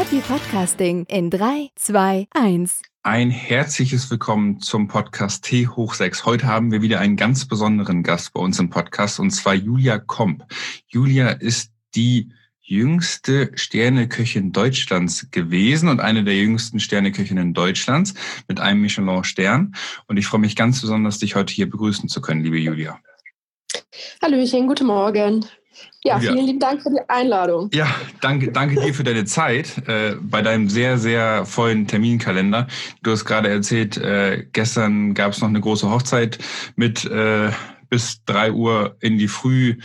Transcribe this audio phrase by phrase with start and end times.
[0.00, 2.80] Happy Podcasting in 3, 2, 1.
[3.02, 6.24] Ein herzliches Willkommen zum Podcast T hoch 6.
[6.24, 9.98] Heute haben wir wieder einen ganz besonderen Gast bei uns im Podcast und zwar Julia
[9.98, 10.46] Komp.
[10.86, 12.32] Julia ist die
[12.62, 18.14] jüngste Sterneköchin Deutschlands gewesen und eine der jüngsten Sterneköchinnen Deutschlands
[18.48, 19.74] mit einem Michelin-Stern.
[20.06, 22.98] Und ich freue mich ganz besonders, dich heute hier begrüßen zu können, liebe Julia.
[24.22, 25.44] Hallöchen, guten Morgen.
[26.02, 27.68] Ja, ja, vielen lieben Dank für die Einladung.
[27.74, 27.86] Ja,
[28.20, 32.68] danke, danke dir für deine Zeit äh, bei deinem sehr, sehr vollen Terminkalender.
[33.02, 36.38] Du hast gerade erzählt, äh, gestern gab es noch eine große Hochzeit
[36.74, 37.50] mit äh,
[37.90, 39.76] bis drei Uhr in die Früh.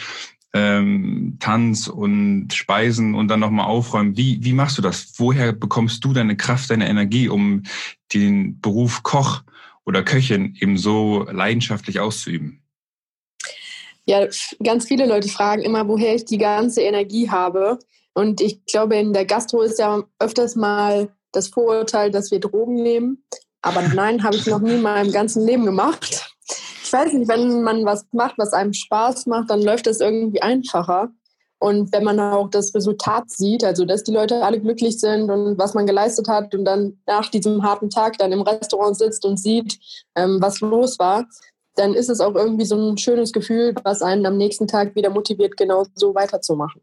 [0.53, 4.15] Ähm, Tanz und Speisen und dann nochmal aufräumen.
[4.15, 5.11] Wie, wie machst du das?
[5.17, 7.63] Woher bekommst du deine Kraft, deine Energie, um
[8.13, 9.43] den Beruf Koch
[9.83, 12.61] oder Köchin eben so leidenschaftlich auszuüben?
[14.05, 14.27] Ja,
[14.63, 17.79] ganz viele Leute fragen immer, woher ich die ganze Energie habe.
[18.13, 22.75] Und ich glaube, in der Gastro ist ja öfters mal das Vorurteil, dass wir Drogen
[22.75, 23.23] nehmen.
[23.61, 26.31] Aber nein, habe ich noch nie in meinem ganzen Leben gemacht.
[26.83, 30.41] Ich weiß nicht, wenn man was macht, was einem Spaß macht, dann läuft das irgendwie
[30.41, 31.09] einfacher.
[31.57, 35.57] Und wenn man auch das Resultat sieht, also dass die Leute alle glücklich sind und
[35.57, 39.37] was man geleistet hat und dann nach diesem harten Tag dann im Restaurant sitzt und
[39.37, 39.79] sieht,
[40.15, 41.25] ähm, was los war,
[41.75, 45.09] dann ist es auch irgendwie so ein schönes Gefühl, was einen am nächsten Tag wieder
[45.09, 46.81] motiviert, genau so weiterzumachen.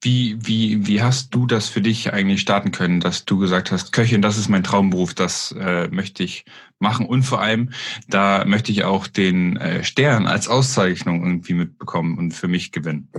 [0.00, 3.92] Wie, wie, wie hast du das für dich eigentlich starten können, dass du gesagt hast,
[3.92, 6.44] Köchin, das ist mein Traumberuf, das äh, möchte ich
[6.78, 7.70] machen und vor allem,
[8.08, 13.12] da möchte ich auch den äh, Stern als Auszeichnung irgendwie mitbekommen und für mich gewinnen?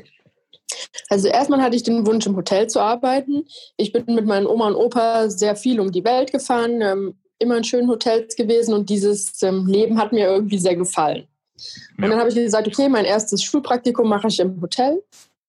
[1.09, 3.45] Also erstmal hatte ich den Wunsch, im Hotel zu arbeiten.
[3.77, 7.57] Ich bin mit meinen Oma und Opa sehr viel um die Welt gefahren, ähm, immer
[7.57, 11.27] in schönen Hotels gewesen und dieses ähm, Leben hat mir irgendwie sehr gefallen.
[11.97, 12.05] Ja.
[12.05, 15.03] Und dann habe ich gesagt, okay, mein erstes Schulpraktikum mache ich im Hotel.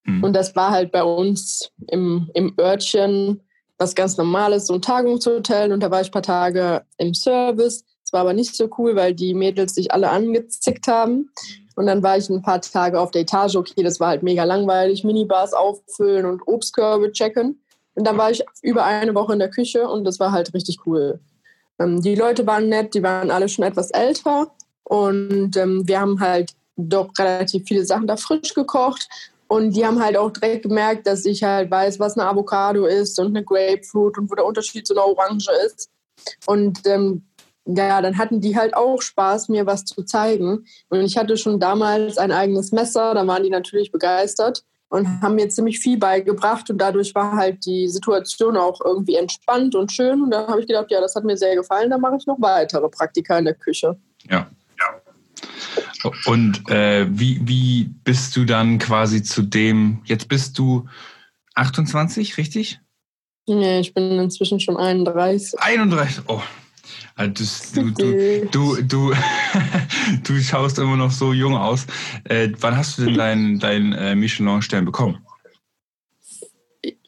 [0.04, 0.25] Mhm.
[0.25, 3.41] Und das war halt bei uns im, im Örtchen
[3.78, 5.72] was ganz Normales, so ein Tagungshotel.
[5.72, 7.84] Und da war ich ein paar Tage im Service.
[8.04, 11.31] Es war aber nicht so cool, weil die Mädels sich alle angezickt haben.
[11.75, 13.56] Und dann war ich ein paar Tage auf der Etage.
[13.56, 15.04] Okay, das war halt mega langweilig.
[15.04, 17.60] Minibars auffüllen und Obstkörbe checken.
[17.94, 20.86] Und dann war ich über eine Woche in der Küche und das war halt richtig
[20.86, 21.20] cool.
[21.78, 24.52] Ähm, die Leute waren nett, die waren alle schon etwas älter
[24.84, 29.08] und ähm, wir haben halt doch relativ viele Sachen da frisch gekocht
[29.48, 33.18] und die haben halt auch direkt gemerkt, dass ich halt weiß, was eine Avocado ist
[33.20, 35.90] und eine Grapefruit und wo der Unterschied zu einer Orange ist.
[36.46, 37.26] Und ähm,
[37.66, 40.64] ja, dann hatten die halt auch Spaß, mir was zu zeigen.
[40.88, 45.36] Und ich hatte schon damals ein eigenes Messer, da waren die natürlich begeistert und haben
[45.36, 50.20] mir ziemlich viel beigebracht und dadurch war halt die Situation auch irgendwie entspannt und schön
[50.22, 52.36] und da habe ich gedacht, ja, das hat mir sehr gefallen, da mache ich noch
[52.41, 53.97] weitere Praktika in der Küche.
[54.28, 56.10] Ja, ja.
[56.26, 60.86] Und äh, wie, wie bist du dann quasi zu dem, jetzt bist du
[61.54, 62.78] 28, richtig?
[63.48, 65.58] Nee, ich bin inzwischen schon 31.
[65.58, 66.42] 31, oh,
[67.14, 67.44] also
[67.75, 69.14] du, du, du, du,
[70.25, 71.86] du, schaust immer noch so jung aus.
[72.25, 75.19] Äh, wann hast du denn deinen dein, äh, Michelin-Stern bekommen?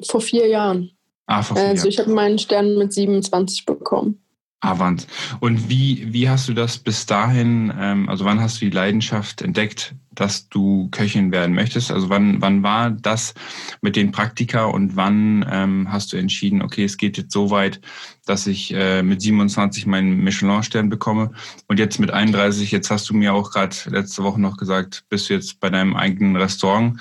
[0.06, 0.90] Vor vier Jahren.
[1.26, 1.88] Ah, vor vier also Jahren.
[1.88, 4.23] ich habe meinen Stern mit 27 bekommen.
[4.64, 5.06] Avant.
[5.40, 9.42] Und wie, wie hast du das bis dahin, ähm, also wann hast du die Leidenschaft
[9.42, 11.90] entdeckt, dass du Köchin werden möchtest?
[11.90, 13.34] Also wann, wann war das
[13.82, 17.80] mit den Praktika und wann ähm, hast du entschieden, okay, es geht jetzt so weit,
[18.24, 21.32] dass ich äh, mit 27 meinen Michelin-Stern bekomme
[21.68, 25.28] und jetzt mit 31, jetzt hast du mir auch gerade letzte Woche noch gesagt, bist
[25.28, 27.00] du jetzt bei deinem eigenen Restaurant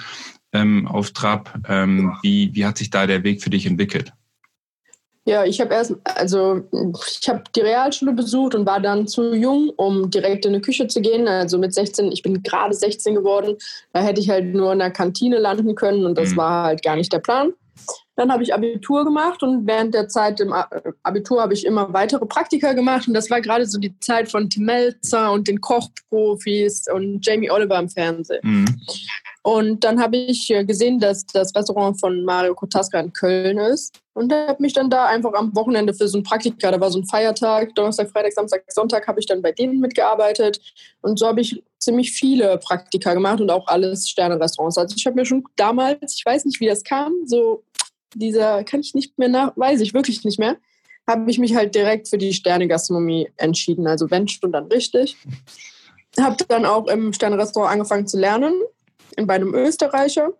[0.53, 1.59] ähm, auf Trab.
[1.68, 4.13] Ähm, wie, wie hat sich da der Weg für dich entwickelt?
[5.26, 6.64] Ja, ich habe erst, also
[7.22, 10.88] ich habe die Realschule besucht und war dann zu jung, um direkt in eine Küche
[10.88, 11.28] zu gehen.
[11.30, 13.56] Also mit 16, ich bin gerade 16 geworden,
[13.94, 16.38] da hätte ich halt nur in der Kantine landen können und das mhm.
[16.38, 17.54] war halt gar nicht der Plan.
[18.16, 20.54] Dann habe ich Abitur gemacht und während der Zeit im
[21.02, 24.50] Abitur habe ich immer weitere Praktika gemacht und das war gerade so die Zeit von
[24.50, 28.42] Tim Melzer und den Kochprofis und Jamie Oliver im Fernsehen.
[28.44, 28.81] Mhm.
[29.42, 34.03] Und dann habe ich äh, gesehen, dass das Restaurant von Mario Kotaska in Köln ist
[34.13, 37.00] und habe mich dann da einfach am Wochenende für so ein Praktika, da war so
[37.00, 40.60] ein Feiertag, Donnerstag, Freitag, Samstag, Sonntag, habe ich dann bei denen mitgearbeitet
[41.01, 44.77] und so habe ich ziemlich viele Praktika gemacht und auch alles Sterne-Restaurants.
[44.77, 47.63] Also ich habe mir schon damals, ich weiß nicht, wie das kam, so
[48.15, 50.57] dieser, kann ich nicht mehr nach, weiß ich wirklich nicht mehr,
[51.07, 53.88] habe ich mich halt direkt für die Sterne-Gastronomie entschieden.
[53.88, 55.18] Also wenn schon, dann richtig.
[56.19, 58.54] Habe dann auch im Sterne-Restaurant angefangen zu lernen,
[59.18, 60.31] bei einem Österreicher.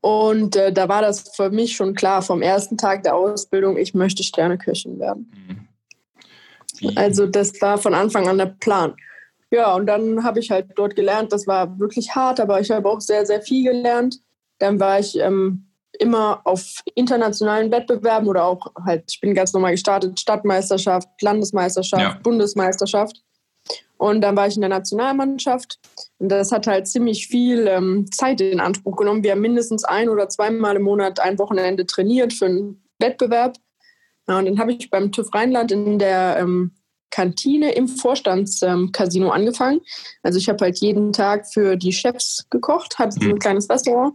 [0.00, 3.94] Und äh, da war das für mich schon klar vom ersten Tag der Ausbildung, ich
[3.94, 5.32] möchte Sterneköchin werden.
[6.80, 6.92] Mhm.
[6.96, 8.94] Also das war von Anfang an der Plan.
[9.50, 11.32] Ja, und dann habe ich halt dort gelernt.
[11.32, 14.20] Das war wirklich hart, aber ich habe auch sehr, sehr viel gelernt.
[14.58, 15.66] Dann war ich ähm,
[15.98, 22.20] immer auf internationalen Wettbewerben oder auch halt, ich bin ganz normal gestartet, Stadtmeisterschaft, Landesmeisterschaft, ja.
[22.22, 23.22] Bundesmeisterschaft.
[23.98, 25.78] Und dann war ich in der Nationalmannschaft.
[26.18, 29.24] Und das hat halt ziemlich viel ähm, Zeit in Anspruch genommen.
[29.24, 33.56] Wir haben mindestens ein oder zweimal im Monat ein Wochenende trainiert für einen Wettbewerb.
[34.28, 36.72] Ja, und dann habe ich beim TÜV Rheinland in der ähm,
[37.10, 39.80] Kantine im Vorstandscasino ähm, angefangen.
[40.22, 43.32] Also ich habe halt jeden Tag für die Chefs gekocht, hatte mhm.
[43.32, 44.14] ein kleines Restaurant.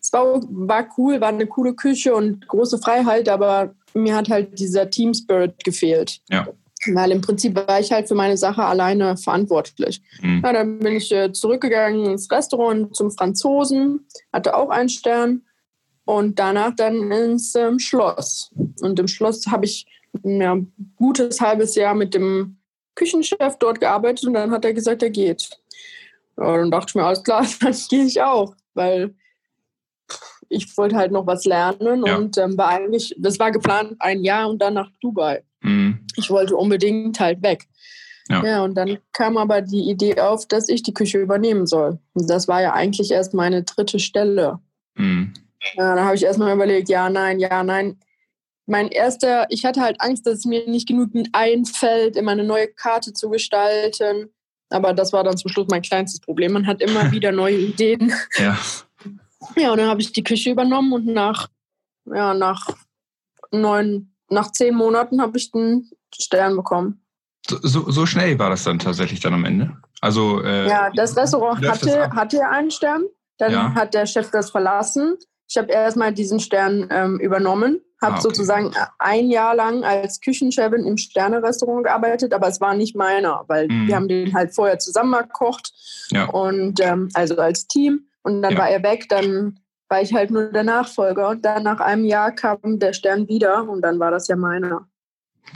[0.00, 4.58] Es war, war cool, war eine coole Küche und große Freiheit, aber mir hat halt
[4.58, 6.20] dieser Team Spirit gefehlt.
[6.28, 6.46] Ja.
[6.86, 10.02] Weil im Prinzip war ich halt für meine Sache alleine verantwortlich.
[10.20, 10.42] Mhm.
[10.44, 15.42] Ja, dann bin ich äh, zurückgegangen ins Restaurant zum Franzosen, hatte auch einen Stern
[16.04, 18.50] und danach dann ins ähm, Schloss.
[18.80, 19.86] Und im Schloss habe ich
[20.22, 22.58] ja, ein gutes halbes Jahr mit dem
[22.94, 25.48] Küchenchef dort gearbeitet und dann hat er gesagt, er geht.
[26.36, 29.14] Ja, dann dachte ich mir, alles klar, dann gehe ich auch, weil
[30.48, 32.16] ich wollte halt noch was lernen ja.
[32.16, 35.42] und ähm, war eigentlich, das war geplant, ein Jahr und dann nach Dubai.
[36.16, 37.66] Ich wollte unbedingt halt weg.
[38.28, 38.44] Ja.
[38.44, 41.98] ja, und dann kam aber die Idee auf, dass ich die Küche übernehmen soll.
[42.14, 44.60] Und das war ja eigentlich erst meine dritte Stelle.
[44.94, 45.34] Mhm.
[45.74, 47.98] Ja, da habe ich erstmal überlegt, ja, nein, ja, nein
[48.66, 52.68] mein erster, ich hatte halt Angst, dass es mir nicht genügend einfällt, immer eine neue
[52.68, 54.30] Karte zu gestalten.
[54.70, 56.52] Aber das war dann zum Schluss mein kleinstes Problem.
[56.52, 58.12] Man hat immer wieder neue Ideen.
[58.38, 58.58] Ja.
[59.56, 61.48] Ja, und dann habe ich die Küche übernommen und nach,
[62.06, 62.68] ja, nach
[63.50, 67.04] neun, nach zehn Monaten habe ich den Stern bekommen.
[67.46, 69.76] So, so schnell war das dann tatsächlich dann am Ende?
[70.00, 73.04] Also, äh, ja, das Restaurant hatte, hatte einen Stern.
[73.38, 73.74] Dann ja.
[73.74, 75.16] hat der Chef das verlassen.
[75.48, 78.22] Ich habe erstmal diesen Stern ähm, übernommen habe ah, okay.
[78.22, 83.68] sozusagen ein Jahr lang als Küchenchefin im Sterne-Restaurant gearbeitet, aber es war nicht meiner, weil
[83.68, 83.86] mm.
[83.86, 85.72] wir haben den halt vorher zusammen gekocht
[86.10, 86.24] ja.
[86.24, 88.06] und ähm, also als Team.
[88.22, 88.58] Und dann ja.
[88.58, 91.28] war er weg, dann war ich halt nur der Nachfolger.
[91.30, 94.88] Und dann nach einem Jahr kam der Stern wieder und dann war das ja meiner.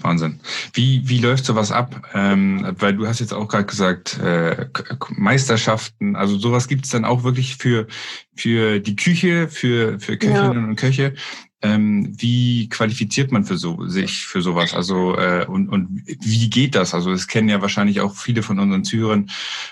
[0.03, 0.41] Wahnsinn.
[0.75, 2.09] Wie, wie läuft sowas ab?
[2.15, 4.67] Ähm, weil du hast jetzt auch gerade gesagt, äh,
[5.11, 7.87] Meisterschaften, also sowas gibt es dann auch wirklich für,
[8.35, 10.69] für die Küche, für, für Köchinnen ja.
[10.69, 11.15] und Köche.
[11.63, 14.75] Ähm, wie qualifiziert man für so, sich für sowas?
[14.75, 16.93] Also äh, und, und wie geht das?
[16.93, 19.31] Also es kennen ja wahrscheinlich auch viele von unseren Zuhörern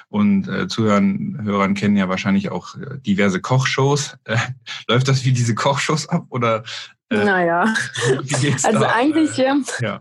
[0.09, 4.17] und äh, Zuhörern Hörern kennen ja wahrscheinlich auch äh, diverse Kochshows.
[4.25, 4.39] Äh,
[4.89, 6.65] läuft das wie diese Kochshows ab oder?
[7.11, 7.75] Äh, naja,
[8.63, 8.93] also da?
[8.95, 10.01] eigentlich äh, ja.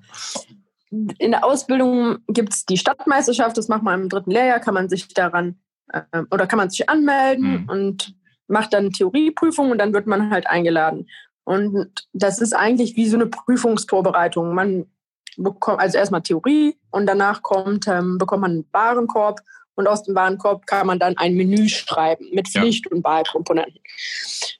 [0.89, 4.89] In der Ausbildung gibt es die Stadtmeisterschaft, das macht man im dritten Lehrjahr, kann man
[4.89, 5.59] sich daran
[5.91, 7.69] äh, oder kann man sich anmelden mhm.
[7.69, 8.15] und
[8.47, 11.07] macht dann Theorieprüfung und dann wird man halt eingeladen.
[11.45, 14.53] Und das ist eigentlich wie so eine Prüfungsvorbereitung.
[14.53, 14.85] Man
[15.38, 19.41] bekommt also erstmal Theorie und danach kommt, ähm, bekommt man einen Warenkorb
[19.75, 22.96] und aus dem Warenkorb kann man dann ein Menü schreiben mit Pflicht- ja.
[22.96, 23.80] und Wahlkomponenten.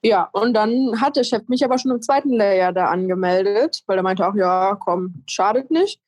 [0.02, 3.98] Ja, und dann hat der Chef mich aber schon im zweiten Layer da angemeldet, weil
[3.98, 6.00] er meinte auch, ja, komm, schadet nicht.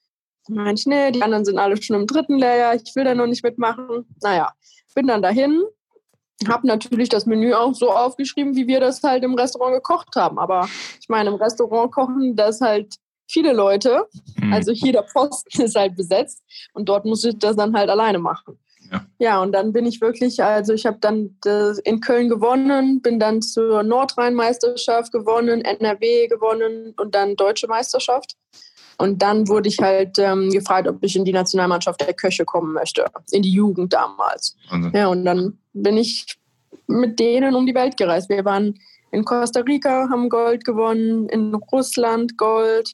[0.48, 3.28] Meinte ich, nee, die anderen sind alle schon im dritten Layer, ich will da noch
[3.28, 4.06] nicht mitmachen.
[4.22, 4.52] Naja,
[4.94, 5.64] bin dann dahin
[6.48, 10.38] habe natürlich das Menü auch so aufgeschrieben, wie wir das halt im Restaurant gekocht haben.
[10.38, 10.68] Aber
[11.00, 12.96] ich meine, im Restaurant kochen das halt
[13.30, 14.06] viele Leute.
[14.38, 14.54] Mhm.
[14.54, 16.44] Also jeder Posten ist halt besetzt.
[16.74, 18.60] Und dort muss ich das dann halt alleine machen.
[18.92, 21.38] Ja, ja und dann bin ich wirklich, also ich habe dann
[21.84, 28.36] in Köln gewonnen, bin dann zur Nordrhein-Meisterschaft gewonnen, NRW gewonnen und dann Deutsche Meisterschaft.
[28.98, 32.74] Und dann wurde ich halt ähm, gefragt, ob ich in die Nationalmannschaft der Köche kommen
[32.74, 34.56] möchte, in die Jugend damals.
[34.70, 34.94] Wahnsinn.
[34.96, 36.38] Ja, und dann bin ich
[36.88, 38.30] mit denen um die Welt gereist.
[38.30, 38.80] Wir waren
[39.12, 42.94] in Costa Rica, haben Gold gewonnen, in Russland Gold,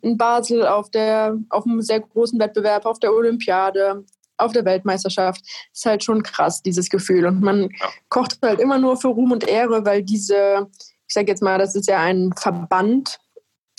[0.00, 4.04] in Basel auf, der, auf einem sehr großen Wettbewerb, auf der Olympiade,
[4.38, 5.40] auf der Weltmeisterschaft.
[5.42, 7.26] Das ist halt schon krass, dieses Gefühl.
[7.26, 7.88] Und man ja.
[8.08, 10.66] kocht halt immer nur für Ruhm und Ehre, weil diese,
[11.06, 13.18] ich sage jetzt mal, das ist ja ein Verband,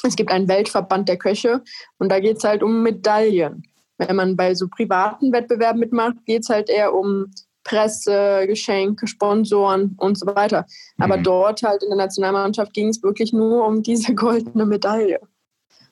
[0.03, 1.63] es gibt einen Weltverband der Köche
[1.97, 3.63] und da geht es halt um Medaillen.
[3.97, 7.31] Wenn man bei so privaten Wettbewerben mitmacht, geht es halt eher um
[7.63, 10.65] Presse, Geschenke, Sponsoren und so weiter.
[10.99, 11.23] Aber mhm.
[11.23, 15.19] dort halt in der Nationalmannschaft ging es wirklich nur um diese goldene Medaille.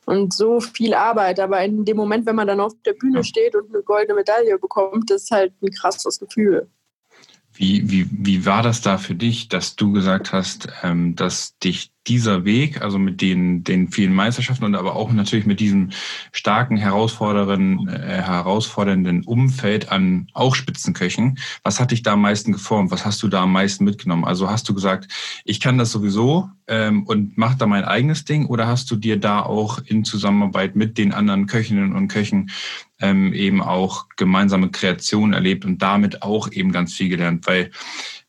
[0.05, 1.39] Und so viel Arbeit.
[1.39, 4.57] Aber in dem Moment, wenn man dann auf der Bühne steht und eine goldene Medaille
[4.59, 6.69] bekommt, das ist halt ein krasses Gefühl.
[7.55, 11.91] Wie, wie, wie war das da für dich, dass du gesagt hast, ähm, dass dich
[12.07, 15.89] dieser Weg, also mit den, den vielen Meisterschaften und aber auch natürlich mit diesem
[16.31, 22.91] starken, herausfordernden, äh, herausfordernden Umfeld an auch Spitzenköchen, was hat dich da am meisten geformt?
[22.91, 24.25] Was hast du da am meisten mitgenommen?
[24.25, 25.07] Also hast du gesagt,
[25.45, 29.19] ich kann das sowieso ähm, und mach da mein eigenes Ding oder hast du dir
[29.19, 32.51] da auch in Zusammenarbeit mit den anderen Köchinnen und Köchen
[33.05, 37.47] ähm, eben auch gemeinsame Kreation erlebt und damit auch eben ganz viel gelernt?
[37.47, 37.71] Weil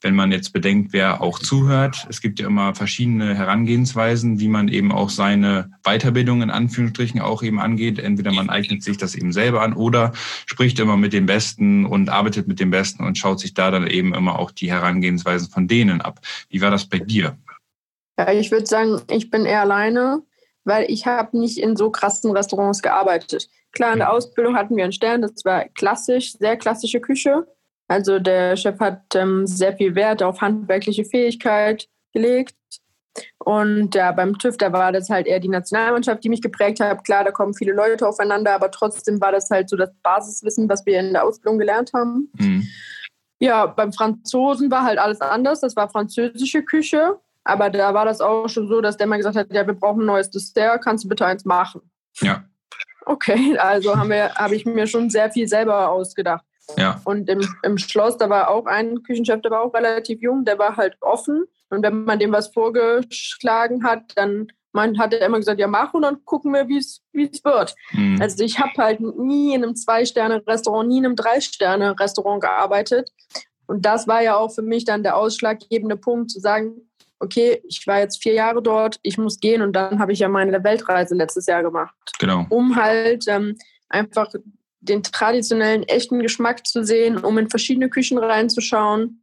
[0.03, 4.69] wenn man jetzt bedenkt, wer auch zuhört, es gibt ja immer verschiedene Herangehensweisen, wie man
[4.69, 7.99] eben auch seine Weiterbildung in Anführungsstrichen auch eben angeht.
[7.99, 10.13] Entweder man eignet sich das eben selber an oder
[10.45, 13.87] spricht immer mit den Besten und arbeitet mit den Besten und schaut sich da dann
[13.87, 16.21] eben immer auch die Herangehensweisen von denen ab.
[16.51, 17.39] Wie war das bei dir?
[18.19, 20.23] Ja, ich würde sagen, ich bin eher alleine,
[20.65, 23.49] weil ich habe nicht in so krassen Restaurants gearbeitet.
[23.77, 24.13] Klar, in der.
[24.13, 27.47] Ausbildung hatten wir einen Stern, das war klassisch, sehr klassische Küche.
[27.89, 32.57] Also der Chef hat ähm, sehr viel Wert auf handwerkliche Fähigkeit gelegt.
[33.39, 37.05] Und ja, beim TÜV, da war das halt eher die Nationalmannschaft, die mich geprägt hat.
[37.05, 40.85] Klar, da kommen viele Leute aufeinander, aber trotzdem war das halt so das Basiswissen, was
[40.87, 42.31] wir in der Ausbildung gelernt haben.
[42.39, 42.67] Mhm.
[43.39, 45.61] Ja, beim Franzosen war halt alles anders.
[45.61, 47.19] Das war französische Küche.
[47.45, 50.03] Aber da war das auch schon so, dass der mal gesagt hat, ja, wir brauchen
[50.03, 51.83] ein neues Dessert, kannst du bitte eins machen?
[52.21, 52.45] Ja.
[53.07, 56.45] Okay, also habe hab ich mir schon sehr viel selber ausgedacht.
[56.77, 57.01] Ja.
[57.05, 60.59] Und im, im Schloss, da war auch ein Küchenchef, der war auch relativ jung, der
[60.59, 61.45] war halt offen.
[61.71, 65.95] Und wenn man dem was vorgeschlagen hat, dann man hat er immer gesagt, ja mach
[65.95, 67.75] und dann gucken wir, wie es wird.
[67.93, 68.21] Mhm.
[68.21, 73.11] Also ich habe halt nie in einem Zwei-Sterne-Restaurant, nie in einem Drei-Sterne-Restaurant gearbeitet.
[73.67, 76.83] Und das war ja auch für mich dann der ausschlaggebende Punkt, zu sagen,
[77.19, 80.29] okay, ich war jetzt vier Jahre dort, ich muss gehen und dann habe ich ja
[80.29, 81.95] meine Weltreise letztes Jahr gemacht.
[82.19, 82.47] Genau.
[82.51, 83.57] Um halt ähm,
[83.89, 84.33] einfach
[84.81, 89.23] den traditionellen, echten Geschmack zu sehen, um in verschiedene Küchen reinzuschauen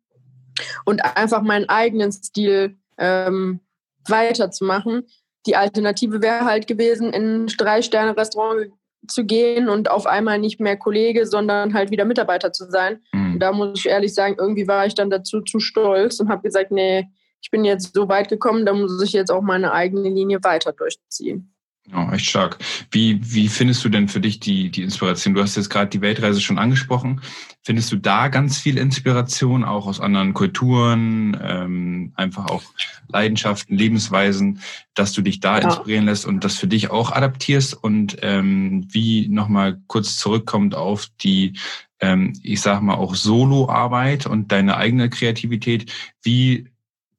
[0.85, 3.59] und einfach meinen eigenen Stil ähm,
[4.07, 5.07] weiterzumachen.
[5.45, 8.71] Die Alternative wäre halt gewesen, in ein Drei-Sterne-Restaurant
[9.07, 13.01] zu gehen und auf einmal nicht mehr Kollege, sondern halt wieder Mitarbeiter zu sein.
[13.11, 13.39] Mhm.
[13.39, 16.71] Da muss ich ehrlich sagen, irgendwie war ich dann dazu zu stolz und habe gesagt,
[16.71, 17.07] nee,
[17.43, 20.71] ich bin jetzt so weit gekommen, da muss ich jetzt auch meine eigene Linie weiter
[20.71, 21.53] durchziehen.
[21.91, 22.59] Ja, echt stark.
[22.91, 25.33] Wie, wie findest du denn für dich die, die Inspiration?
[25.33, 27.19] Du hast jetzt gerade die Weltreise schon angesprochen.
[27.61, 32.63] Findest du da ganz viel Inspiration, auch aus anderen Kulturen, ähm, einfach auch
[33.09, 34.61] Leidenschaften, Lebensweisen,
[34.93, 35.65] dass du dich da ja.
[35.65, 37.73] inspirieren lässt und das für dich auch adaptierst?
[37.73, 41.59] Und ähm, wie nochmal kurz zurückkommt auf die,
[41.99, 46.69] ähm, ich sag mal, auch Soloarbeit und deine eigene Kreativität, wie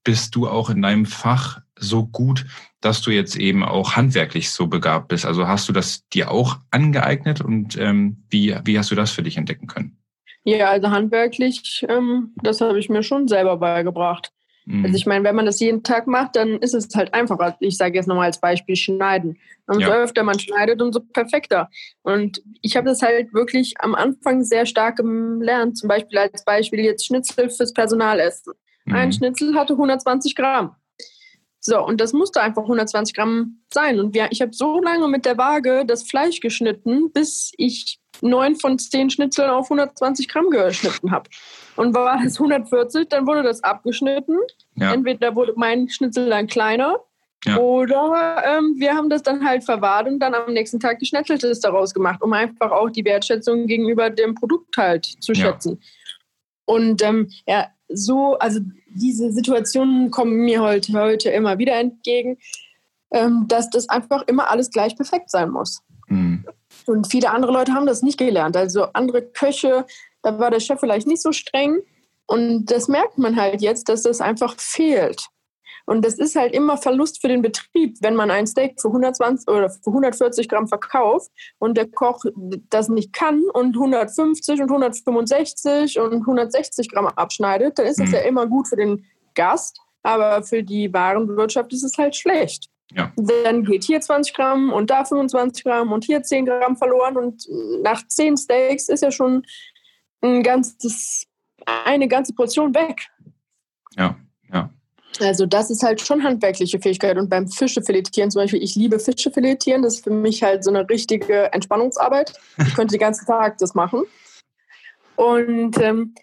[0.04, 2.46] bist du auch in deinem Fach so gut,
[2.80, 5.26] dass du jetzt eben auch handwerklich so begabt bist?
[5.26, 9.22] Also hast du das dir auch angeeignet und ähm, wie, wie hast du das für
[9.22, 9.98] dich entdecken können?
[10.44, 14.30] Ja, also handwerklich, ähm, das habe ich mir schon selber beigebracht.
[14.66, 14.84] Mhm.
[14.84, 17.56] Also ich meine, wenn man das jeden Tag macht, dann ist es halt einfacher.
[17.60, 19.38] Ich sage jetzt nochmal als Beispiel Schneiden.
[19.66, 20.02] Umso ja.
[20.02, 21.70] öfter man schneidet, umso perfekter.
[22.02, 25.78] Und ich habe das halt wirklich am Anfang sehr stark gelernt.
[25.78, 28.52] Zum Beispiel als Beispiel jetzt Schnitzel fürs Personalessen.
[28.84, 28.94] Mhm.
[28.94, 30.76] Ein Schnitzel hatte 120 Gramm.
[31.60, 33.98] So, und das musste einfach 120 Gramm sein.
[33.98, 38.56] Und wir, ich habe so lange mit der Waage das Fleisch geschnitten, bis ich neun
[38.56, 41.30] von zehn Schnitzeln auf 120 Gramm geschnitten habe.
[41.76, 44.38] Und war es 140, dann wurde das abgeschnitten.
[44.76, 44.92] Ja.
[44.92, 47.00] Entweder wurde mein Schnitzel dann kleiner
[47.46, 47.58] ja.
[47.58, 51.92] oder ähm, wir haben das dann halt verwahrt und dann am nächsten Tag geschnetzeltes daraus
[51.92, 55.78] gemacht, um einfach auch die Wertschätzung gegenüber dem Produkt halt zu schätzen.
[55.80, 55.88] Ja.
[56.66, 62.38] Und ähm, ja, so, also diese Situationen kommen mir heute, heute immer wieder entgegen,
[63.12, 65.82] ähm, dass das einfach immer alles gleich perfekt sein muss.
[66.08, 66.44] Mhm.
[66.86, 68.56] Und viele andere Leute haben das nicht gelernt.
[68.56, 69.86] Also andere Köche,
[70.22, 71.80] da war der Chef vielleicht nicht so streng.
[72.26, 75.26] Und das merkt man halt jetzt, dass das einfach fehlt.
[75.86, 79.48] Und das ist halt immer Verlust für den Betrieb, wenn man ein Steak für 120
[79.48, 82.24] oder für 140 Gramm verkauft und der Koch
[82.70, 88.14] das nicht kann und 150 und 165 und 160 Gramm abschneidet, dann ist das mhm.
[88.14, 92.70] ja immer gut für den Gast, aber für die Warenwirtschaft ist es halt schlecht.
[92.92, 93.12] Ja.
[93.16, 97.48] Dann geht hier 20 Gramm und da 25 Gramm und hier 10 Gramm verloren und
[97.82, 99.42] nach 10 Steaks ist ja schon
[100.20, 101.26] ein ganzes,
[101.66, 103.08] eine ganze Portion weg.
[103.96, 104.16] Ja,
[104.52, 104.70] ja.
[105.20, 107.16] Also das ist halt schon handwerkliche Fähigkeit.
[107.16, 109.82] Und beim Fischefiletieren zum Beispiel, ich liebe Fischefiletieren.
[109.82, 112.32] Das ist für mich halt so eine richtige Entspannungsarbeit.
[112.66, 114.04] Ich könnte den ganzen Tag das machen.
[115.16, 116.14] Und ähm,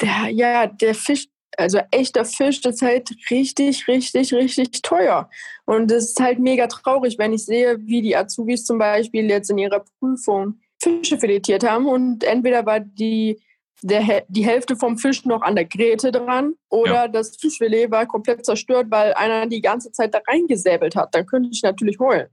[0.00, 5.30] der, ja, der Fisch, also echter Fisch, das ist halt richtig, richtig, richtig teuer.
[5.64, 9.50] Und es ist halt mega traurig, wenn ich sehe, wie die Azubis zum Beispiel jetzt
[9.50, 13.38] in ihrer Prüfung Fische filetiert haben und entweder war die
[13.82, 17.08] der, die Hälfte vom Fisch noch an der Gräte dran oder ja.
[17.08, 21.14] das Fischfilet war komplett zerstört, weil einer die ganze Zeit da reingesäbelt hat.
[21.14, 22.28] Dann könnte ich natürlich heulen.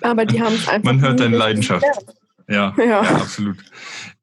[0.00, 0.84] Aber die haben es einfach.
[0.84, 1.84] Man hört deine Leidenschaft.
[2.48, 2.84] Ja, ja.
[2.84, 3.58] ja, absolut.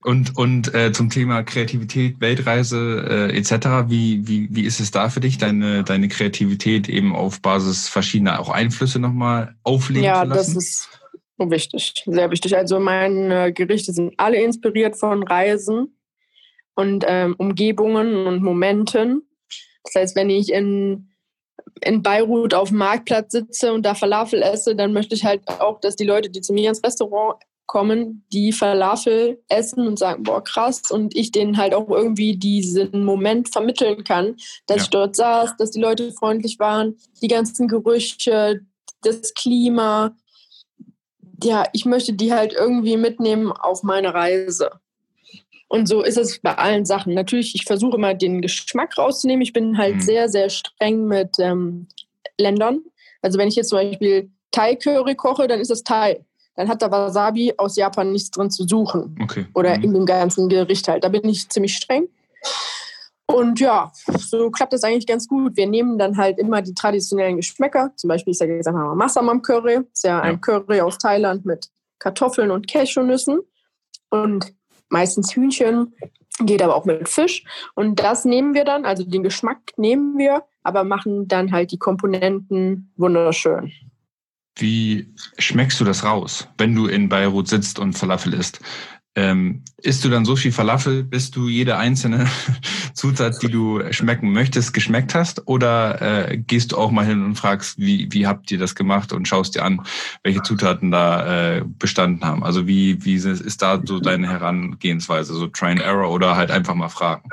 [0.04, 5.10] Und, und äh, zum Thema Kreativität, Weltreise äh, etc., wie, wie, wie ist es da
[5.10, 10.30] für dich, deine, deine Kreativität eben auf Basis verschiedener auch Einflüsse nochmal auflegen ja, zu
[10.30, 10.52] lassen?
[10.52, 10.90] Ja, das ist
[11.38, 12.56] wichtig, sehr wichtig.
[12.56, 16.00] Also meine Gerichte sind alle inspiriert von Reisen
[16.76, 19.24] und ähm, Umgebungen und Momenten.
[19.84, 21.10] Das heißt, wenn ich in
[21.82, 25.80] in Beirut auf dem Marktplatz sitze und da Falafel esse, dann möchte ich halt auch,
[25.80, 30.44] dass die Leute, die zu mir ins Restaurant kommen, die Falafel essen und sagen, boah,
[30.44, 34.84] krass, und ich denen halt auch irgendwie diesen Moment vermitteln kann, dass ja.
[34.84, 38.62] ich dort saß, dass die Leute freundlich waren, die ganzen Gerüche,
[39.02, 40.16] das Klima.
[41.44, 44.72] Ja, ich möchte die halt irgendwie mitnehmen auf meine Reise.
[45.68, 47.14] Und so ist es bei allen Sachen.
[47.14, 49.42] Natürlich, ich versuche immer den Geschmack rauszunehmen.
[49.42, 50.02] Ich bin halt mhm.
[50.02, 51.88] sehr, sehr streng mit ähm,
[52.38, 52.82] Ländern.
[53.22, 56.24] Also wenn ich jetzt zum Beispiel Thai-Curry koche, dann ist es Thai.
[56.56, 59.16] Dann hat da Wasabi aus Japan nichts drin zu suchen.
[59.22, 59.46] Okay.
[59.54, 59.84] Oder mhm.
[59.84, 61.04] in dem ganzen Gericht halt.
[61.04, 62.08] Da bin ich ziemlich streng.
[63.38, 65.56] Und ja, so klappt das eigentlich ganz gut.
[65.58, 67.92] Wir nehmen dann halt immer die traditionellen Geschmäcker.
[67.96, 69.76] Zum Beispiel, ich sage jetzt einfach mal Massamam Curry.
[69.76, 73.42] Das ist ja, ja ein Curry aus Thailand mit Kartoffeln und Cashewnüssen.
[74.10, 74.56] Und
[74.90, 75.94] meistens Hühnchen,
[76.40, 77.44] geht aber auch mit Fisch.
[77.76, 81.78] Und das nehmen wir dann, also den Geschmack nehmen wir, aber machen dann halt die
[81.78, 83.72] Komponenten wunderschön.
[84.56, 88.62] Wie schmeckst du das raus, wenn du in Beirut sitzt und Falafel isst?
[89.18, 92.28] Ähm, isst du dann so viel Falafel, bis du jede einzelne
[92.94, 95.48] Zutat, die du schmecken möchtest, geschmeckt hast?
[95.48, 99.14] Oder äh, gehst du auch mal hin und fragst, wie, wie habt ihr das gemacht
[99.14, 99.82] und schaust dir an,
[100.22, 102.44] welche Zutaten da äh, bestanden haben?
[102.44, 105.34] Also wie, wie ist da so deine Herangehensweise?
[105.34, 107.28] So Try and Error oder halt einfach mal fragen?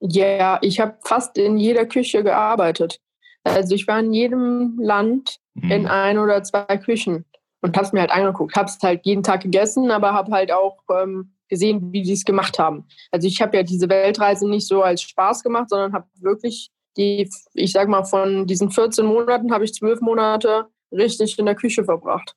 [0.00, 3.00] Ja, yeah, ich habe fast in jeder Küche gearbeitet.
[3.44, 5.70] Also ich war in jedem Land mhm.
[5.70, 7.26] in ein oder zwei Küchen
[7.62, 8.54] und habe es mir halt angeguckt.
[8.56, 12.24] Habe es halt jeden Tag gegessen, aber habe halt auch ähm, gesehen, wie die es
[12.24, 12.86] gemacht haben.
[13.10, 17.30] Also ich habe ja diese Weltreise nicht so als Spaß gemacht, sondern habe wirklich die,
[17.54, 21.84] ich sag mal, von diesen 14 Monaten habe ich zwölf Monate richtig in der Küche
[21.84, 22.34] verbracht.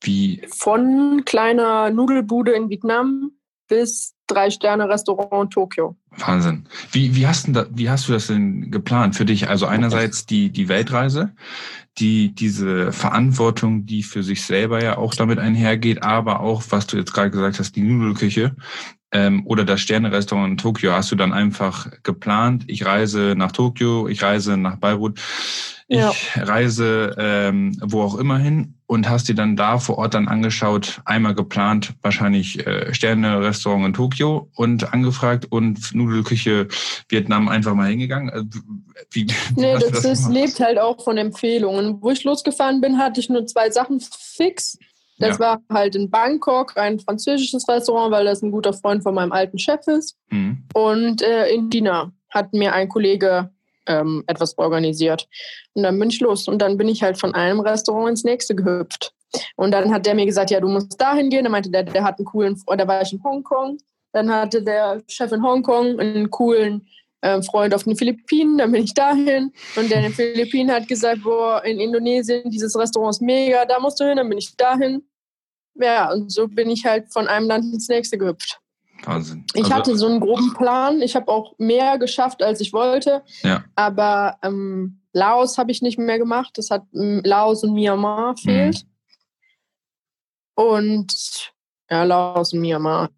[0.00, 0.42] Wie?
[0.48, 3.32] Von kleiner Nudelbude in Vietnam
[3.68, 5.96] bis Drei-Sterne-Restaurant in Tokio.
[6.18, 6.66] Wahnsinn.
[6.90, 9.48] Wie, wie, hast da, wie hast du das denn geplant für dich?
[9.48, 11.32] Also einerseits die, die Weltreise,
[11.98, 16.96] die, diese Verantwortung, die für sich selber ja auch damit einhergeht, aber auch, was du
[16.96, 18.54] jetzt gerade gesagt hast, die Nudelküche
[19.12, 20.92] ähm, oder das Sterne-Restaurant in Tokio.
[20.92, 25.20] Hast du dann einfach geplant, ich reise nach Tokio, ich reise nach Beirut,
[25.88, 26.12] ich ja.
[26.36, 31.00] reise ähm, wo auch immer hin und hast dir dann da vor Ort dann angeschaut,
[31.06, 36.68] einmal geplant, wahrscheinlich äh, Sterne-Restaurant in Tokio und angefragt und Nudelküche
[37.08, 38.28] Vietnam einfach mal hingegangen?
[38.28, 38.48] Also,
[39.10, 39.26] wie,
[39.56, 42.02] nee, das, das ist, lebt halt auch von Empfehlungen.
[42.02, 44.76] Wo ich losgefahren bin, hatte ich nur zwei Sachen fix.
[45.18, 45.40] Das ja.
[45.40, 49.58] war halt in Bangkok ein französisches Restaurant, weil das ein guter Freund von meinem alten
[49.58, 50.18] Chef ist.
[50.28, 50.64] Mhm.
[50.74, 53.48] Und äh, in China hat mir ein Kollege
[53.86, 55.28] ähm, etwas organisiert.
[55.74, 56.48] Und dann bin ich los.
[56.48, 59.12] Und dann bin ich halt von einem Restaurant ins nächste gehüpft.
[59.56, 61.44] Und dann hat der mir gesagt, ja, du musst dahin gehen.
[61.44, 63.78] Dann meinte der, der hat einen coolen, da war ich in Hongkong.
[64.12, 66.86] Dann hatte der Chef in Hongkong einen coolen
[67.22, 68.58] äh, Freund auf den Philippinen.
[68.58, 69.52] Dann bin ich dahin.
[69.76, 73.80] Und der in den Philippinen hat gesagt, boah, in Indonesien, dieses Restaurant ist mega, da
[73.80, 74.16] musst du hin.
[74.16, 75.02] Dann bin ich dahin.
[75.74, 78.60] Ja, und so bin ich halt von einem Land ins nächste gehüpft.
[79.06, 79.44] Wahnsinn.
[79.54, 81.02] Ich also, hatte so einen groben Plan.
[81.02, 83.22] Ich habe auch mehr geschafft, als ich wollte.
[83.42, 83.64] Ja.
[83.74, 86.52] Aber ähm, Laos habe ich nicht mehr gemacht.
[86.54, 88.84] Das hat Laos und Myanmar fehlt.
[88.84, 90.64] Mhm.
[90.64, 91.52] Und
[91.90, 93.10] ja, Laos und Myanmar.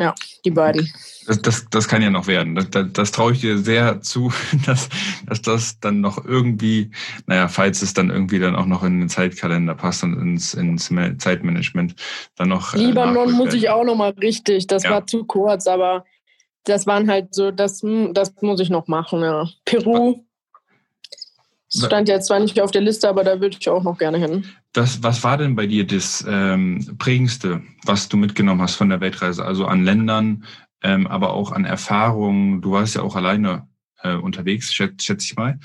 [0.00, 0.14] Ja,
[0.46, 0.90] die beiden.
[1.26, 2.54] Das, das, das kann ja noch werden.
[2.54, 4.32] Das, das, das traue ich dir sehr zu,
[4.66, 4.88] dass,
[5.26, 6.90] dass das dann noch irgendwie,
[7.26, 10.90] naja, falls es dann irgendwie dann auch noch in den Zeitkalender passt und ins, ins
[11.18, 11.94] Zeitmanagement
[12.34, 12.72] dann noch.
[12.72, 14.66] Äh, Libanon muss ich auch noch mal richtig.
[14.68, 14.90] Das ja.
[14.90, 16.06] war zu kurz, aber
[16.64, 17.82] das waren halt so, das,
[18.12, 19.50] das muss ich noch machen, ja.
[19.66, 20.24] Peru.
[21.68, 24.46] Stand jetzt zwar nicht auf der Liste, aber da würde ich auch noch gerne hin.
[24.72, 29.00] Das, was war denn bei dir das ähm, Prägendste, was du mitgenommen hast von der
[29.00, 29.44] Weltreise?
[29.44, 30.44] Also an Ländern,
[30.82, 32.60] ähm, aber auch an Erfahrungen.
[32.60, 33.66] Du warst ja auch alleine
[34.02, 35.58] äh, unterwegs, schätze schätz ich mal.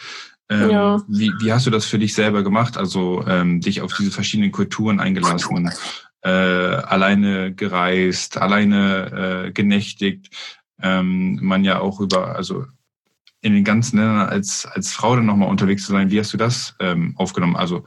[0.50, 1.04] Ähm, ja.
[1.08, 2.78] wie, wie hast du das für dich selber gemacht?
[2.78, 5.72] Also ähm, dich auf diese verschiedenen Kulturen eingelassen,
[6.22, 10.30] äh, alleine gereist, alleine äh, genächtigt.
[10.82, 12.66] Ähm, man ja auch über, also
[13.42, 16.12] in den ganzen Ländern als, als Frau dann nochmal unterwegs zu sein.
[16.12, 17.56] Wie hast du das ähm, aufgenommen?
[17.56, 17.86] Also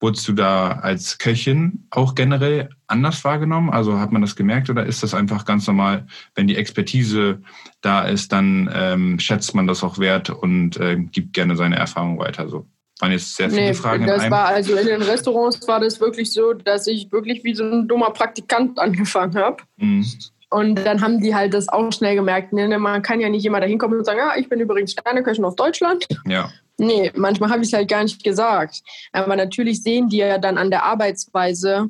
[0.00, 3.70] Wurdest du da als Köchin auch generell anders wahrgenommen?
[3.70, 7.40] Also hat man das gemerkt oder ist das einfach ganz normal, wenn die Expertise
[7.80, 12.18] da ist, dann ähm, schätzt man das auch wert und äh, gibt gerne seine Erfahrung
[12.18, 12.48] weiter?
[12.48, 12.66] So
[13.00, 14.06] waren jetzt sehr viele nee, Fragen.
[14.06, 17.64] Das war also in den Restaurants war das wirklich so, dass ich wirklich wie so
[17.64, 19.62] ein dummer Praktikant angefangen habe.
[19.76, 20.06] Mhm.
[20.50, 22.52] Und dann haben die halt das auch schnell gemerkt.
[22.52, 22.78] Ne?
[22.78, 25.56] Man kann ja nicht immer da hinkommen und sagen, ja, ich bin übrigens Sterneköchin aus
[25.56, 26.06] Deutschland.
[26.24, 26.50] Ja.
[26.78, 28.82] Nee, manchmal habe ich es halt gar nicht gesagt.
[29.12, 31.88] Aber natürlich sehen die ja dann an der Arbeitsweise,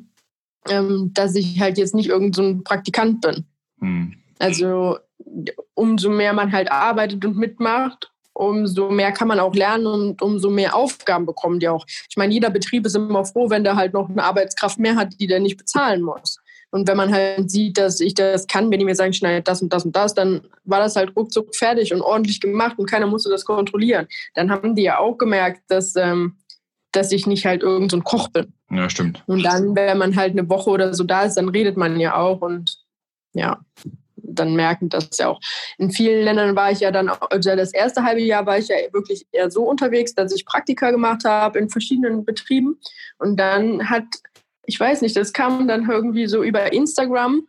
[0.69, 3.45] ähm, dass ich halt jetzt nicht irgendein so Praktikant bin.
[3.79, 4.15] Hm.
[4.39, 4.97] Also
[5.73, 10.49] umso mehr man halt arbeitet und mitmacht, umso mehr kann man auch lernen und umso
[10.49, 11.85] mehr Aufgaben bekommen die auch.
[12.09, 15.19] Ich meine, jeder Betrieb ist immer froh, wenn der halt noch eine Arbeitskraft mehr hat,
[15.19, 16.39] die der nicht bezahlen muss.
[16.69, 19.61] Und wenn man halt sieht, dass ich das kann, wenn die mir sagen, schneide das
[19.61, 23.07] und das und das, dann war das halt ruckzuck fertig und ordentlich gemacht und keiner
[23.07, 24.07] musste das kontrollieren.
[24.35, 26.37] Dann haben die ja auch gemerkt, dass, ähm,
[26.91, 28.53] dass ich nicht halt irgendein so Koch bin.
[28.69, 29.23] Ja, stimmt.
[29.27, 32.17] Und dann, wenn man halt eine Woche oder so da ist, dann redet man ja
[32.17, 32.77] auch und
[33.33, 33.59] ja,
[34.15, 35.39] dann merken das ja auch.
[35.77, 38.75] In vielen Ländern war ich ja dann, also das erste halbe Jahr war ich ja
[38.91, 42.77] wirklich eher so unterwegs, dass ich Praktika gemacht habe in verschiedenen Betrieben.
[43.17, 44.03] Und dann hat
[44.67, 47.47] ich weiß nicht, das kam dann irgendwie so über Instagram,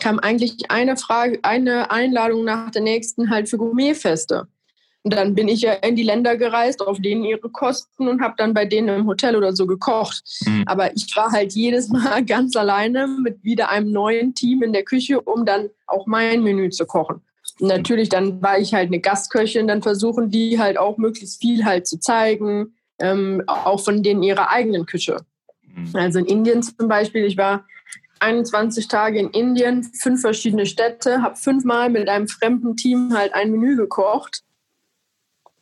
[0.00, 4.48] kam eigentlich eine Frage, eine Einladung nach der nächsten halt für Gourmetfeste.
[5.02, 8.34] Und dann bin ich ja in die Länder gereist, auf denen ihre Kosten und habe
[8.36, 10.22] dann bei denen im Hotel oder so gekocht.
[10.44, 10.64] Mhm.
[10.66, 14.82] Aber ich war halt jedes Mal ganz alleine mit wieder einem neuen Team in der
[14.82, 17.22] Küche, um dann auch mein Menü zu kochen.
[17.60, 21.64] Und natürlich, dann war ich halt eine Gastköchin, dann versuchen die halt auch möglichst viel
[21.64, 25.24] halt zu zeigen, ähm, auch von denen ihrer eigenen Küche.
[25.74, 25.96] Mhm.
[25.96, 27.64] Also in Indien zum Beispiel, ich war
[28.20, 33.50] 21 Tage in Indien, fünf verschiedene Städte, habe fünfmal mit einem fremden Team halt ein
[33.50, 34.42] Menü gekocht.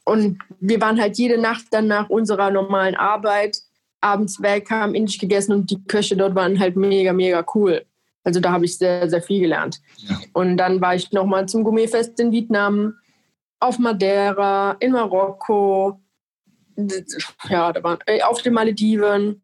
[0.05, 3.59] Und wir waren halt jede Nacht dann nach unserer normalen Arbeit
[4.01, 7.85] abends weg, haben indisch gegessen und die Köche dort waren halt mega, mega cool.
[8.25, 9.81] Also da habe ich sehr, sehr viel gelernt.
[9.99, 10.19] Ja.
[10.33, 12.95] Und dann war ich nochmal zum Gourmetfest in Vietnam,
[13.61, 16.01] auf Madeira, in Marokko,
[17.49, 19.43] ja, da waren, äh, auf den Malediven.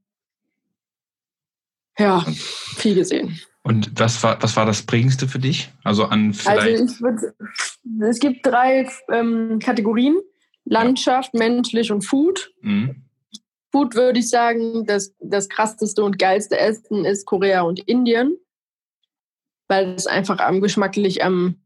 [1.98, 2.24] Ja,
[2.76, 3.38] viel gesehen.
[3.62, 5.70] Und was war, was war das Prägendste für dich?
[5.84, 6.80] Also an also vielleicht.
[6.80, 7.34] Also würd,
[8.02, 10.16] es gibt drei ähm, Kategorien:
[10.64, 11.38] Landschaft, ja.
[11.38, 12.52] menschlich und Food.
[12.60, 13.04] Mhm.
[13.72, 18.36] Food würde ich sagen, das, das krasseste und geilste Essen ist Korea und Indien,
[19.66, 21.56] weil es einfach am geschmacklich, am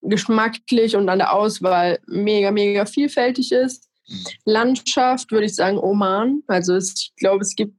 [0.00, 3.88] geschmacklich und an der Auswahl mega, mega vielfältig ist.
[4.08, 4.24] Mhm.
[4.44, 6.42] Landschaft würde ich sagen Oman.
[6.46, 7.74] Also es, ich glaube, es gibt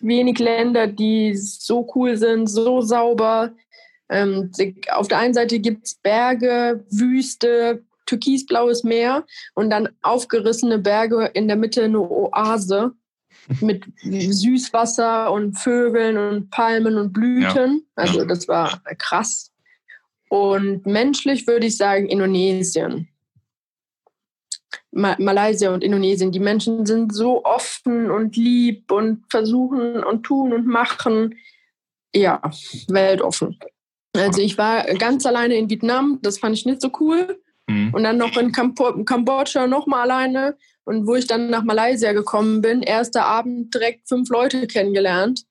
[0.00, 3.52] wenig Länder, die so cool sind, so sauber.
[4.08, 4.50] Ähm,
[4.90, 11.46] auf der einen Seite gibt es Berge, Wüste, türkisblaues Meer und dann aufgerissene Berge in
[11.46, 12.92] der Mitte eine Oase
[13.60, 17.86] mit Süßwasser und Vögeln und Palmen und Blüten.
[17.96, 18.04] Ja.
[18.04, 19.52] Also das war krass.
[20.28, 23.08] Und menschlich würde ich sagen Indonesien.
[24.92, 26.32] Malaysia und Indonesien.
[26.32, 31.36] Die Menschen sind so offen und lieb und versuchen und tun und machen.
[32.14, 32.40] Ja,
[32.88, 33.58] weltoffen.
[34.16, 37.40] Also ich war ganz alleine in Vietnam, das fand ich nicht so cool.
[37.68, 37.94] Mhm.
[37.94, 40.56] Und dann noch in Kambo Kambodscha nochmal alleine.
[40.84, 45.44] Und wo ich dann nach Malaysia gekommen bin, erster Abend direkt fünf Leute kennengelernt.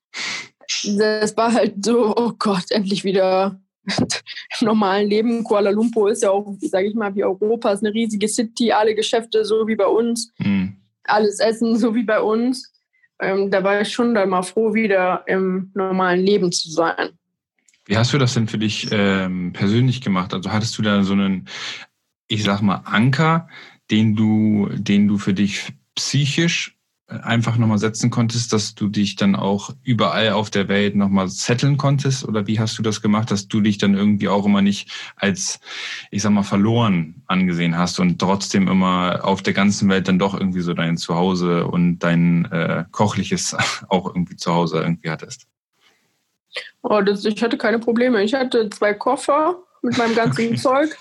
[0.84, 3.60] Das war halt so, oh Gott, endlich wieder
[4.60, 5.44] im normalen Leben.
[5.44, 8.96] Kuala Lumpur ist ja auch, sage ich mal, wie Europa, ist eine riesige City, alle
[8.96, 10.76] Geschäfte so wie bei uns, mhm.
[11.04, 12.74] alles Essen so wie bei uns.
[13.22, 17.10] Ähm, da war ich schon dann mal froh, wieder im normalen Leben zu sein.
[17.86, 20.34] Wie hast du das denn für dich ähm, persönlich gemacht?
[20.34, 21.48] Also hattest du da so einen,
[22.28, 23.50] ich sag mal, Anker,
[23.92, 26.79] den du, den du für dich psychisch
[27.10, 31.78] einfach nochmal setzen konntest, dass du dich dann auch überall auf der Welt nochmal setteln
[31.78, 32.28] konntest?
[32.28, 35.60] Oder wie hast du das gemacht, dass du dich dann irgendwie auch immer nicht als,
[36.12, 40.34] ich sag mal, verloren angesehen hast und trotzdem immer auf der ganzen Welt dann doch
[40.34, 43.56] irgendwie so dein Zuhause und dein äh, kochliches
[43.90, 45.48] auch irgendwie zu Hause irgendwie hattest?
[46.82, 48.24] Oh, das, ich hatte keine Probleme.
[48.24, 50.56] Ich hatte zwei Koffer mit meinem ganzen okay.
[50.56, 50.98] Zeug.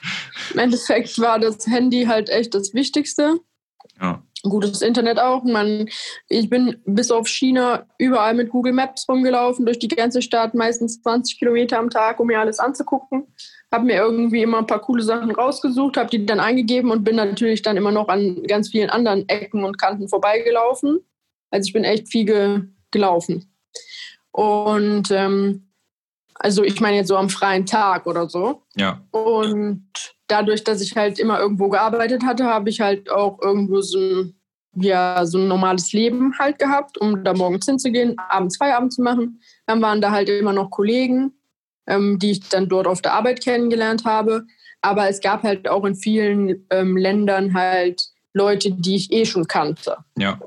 [0.53, 3.41] Im Endeffekt war das Handy halt echt das Wichtigste.
[4.01, 5.43] Ja gutes Internet auch.
[5.45, 5.89] Man,
[6.29, 11.03] ich bin bis auf China überall mit Google Maps rumgelaufen, durch die ganze Stadt, meistens
[11.03, 13.27] 20 Kilometer am Tag, um mir alles anzugucken.
[13.73, 17.17] Habe mir irgendwie immer ein paar coole Sachen rausgesucht, habe die dann eingegeben und bin
[17.17, 21.01] natürlich dann immer noch an ganz vielen anderen Ecken und Kanten vorbeigelaufen.
[21.51, 23.53] Also ich bin echt viel ge gelaufen.
[24.31, 25.69] Und ähm,
[26.35, 28.63] also ich meine jetzt so am freien Tag oder so.
[28.77, 29.03] Ja.
[29.11, 29.85] Und
[30.29, 34.35] dadurch, dass ich halt immer irgendwo gearbeitet hatte, habe ich halt auch irgendwo so ein
[34.81, 39.41] ja so ein normales Leben halt gehabt, um da morgens hinzugehen, abends Feierabend zu machen.
[39.67, 41.33] Dann waren da halt immer noch Kollegen,
[41.87, 44.45] ähm, die ich dann dort auf der Arbeit kennengelernt habe.
[44.81, 48.03] Aber es gab halt auch in vielen ähm, Ländern halt
[48.35, 49.97] Leute, die ich eh schon kannte.
[50.17, 50.39] Ja.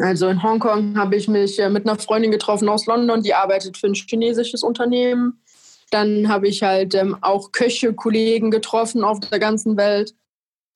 [0.00, 3.76] Also in Hongkong habe ich mich äh, mit einer Freundin getroffen aus London, die arbeitet
[3.76, 5.40] für ein chinesisches Unternehmen.
[5.90, 10.14] Dann habe ich halt ähm, auch Köche, Kollegen getroffen auf der ganzen Welt.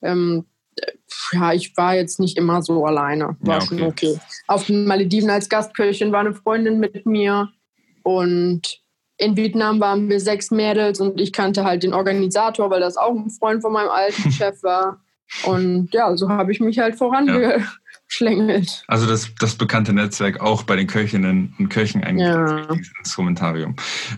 [0.03, 0.47] Ähm,
[1.33, 3.37] ja, ich war jetzt nicht immer so alleine.
[3.41, 3.67] War ja, okay.
[3.67, 4.21] schon okay.
[4.47, 7.51] Auf den Malediven als Gastköchin war eine Freundin mit mir.
[8.03, 8.81] Und
[9.19, 13.15] in Vietnam waren wir sechs Mädels und ich kannte halt den Organisator, weil das auch
[13.15, 15.01] ein Freund von meinem alten Chef war.
[15.45, 17.61] Und ja, so habe ich mich halt vorangeschlängelt.
[17.61, 17.73] Ja.
[18.89, 22.67] Also das, das bekannte Netzwerk auch bei den Köchinnen und Köchen eigentlich ja.
[22.67, 23.77] dieses Instrumentarium.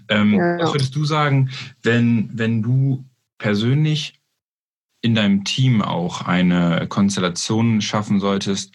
[0.09, 1.50] Ähm, ja, was würdest du sagen,
[1.83, 3.04] wenn, wenn du
[3.38, 4.20] persönlich
[5.00, 8.72] in deinem Team auch eine Konstellation schaffen solltest,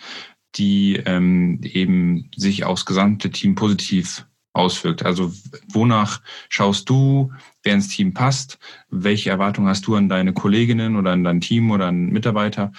[0.55, 4.25] die ähm, eben sich aufs gesamte Team positiv
[4.59, 5.03] auswirkt.
[5.05, 5.31] Also
[5.71, 7.31] wonach schaust du,
[7.63, 8.59] wer ins Team passt?
[8.89, 12.71] Welche Erwartungen hast du an deine Kolleginnen oder an dein Team oder an Mitarbeiter?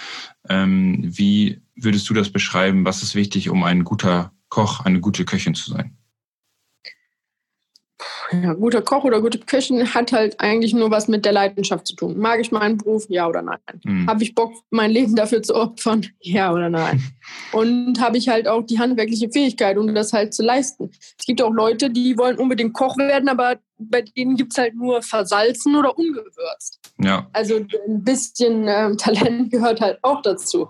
[0.48, 2.84] Ähm, wie würdest du das beschreiben?
[2.84, 5.96] Was ist wichtig, um ein guter Koch, eine gute Köchin zu sein?
[8.32, 11.96] Ja, guter Koch oder gute Köchin hat halt eigentlich nur was mit der Leidenschaft zu
[11.96, 12.18] tun.
[12.18, 13.06] Mag ich meinen Beruf?
[13.08, 13.58] Ja oder nein?
[13.84, 14.08] Mhm.
[14.08, 16.06] Habe ich Bock, mein Leben dafür zu opfern?
[16.20, 17.02] Ja oder nein?
[17.52, 20.90] Und habe ich halt auch die handwerkliche Fähigkeit, um das halt zu leisten.
[21.18, 24.74] Es gibt auch Leute, die wollen unbedingt Koch werden, aber bei denen gibt es halt
[24.74, 26.80] nur versalzen oder ungewürzt.
[26.98, 27.28] Ja.
[27.32, 30.68] Also ein bisschen äh, Talent gehört halt auch dazu.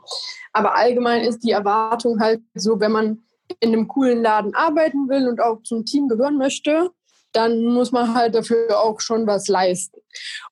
[0.52, 3.22] Aber allgemein ist die Erwartung halt so, wenn man
[3.58, 6.90] in einem coolen Laden arbeiten will und auch zum Team gehören möchte,
[7.32, 10.00] dann muss man halt dafür auch schon was leisten.